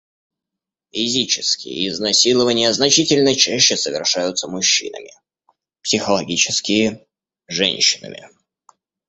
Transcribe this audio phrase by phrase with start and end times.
[0.91, 5.11] Физические изнасилования значительно чаще совершаются мужчинами,
[5.83, 7.05] психологические—
[7.47, 8.27] женщинами.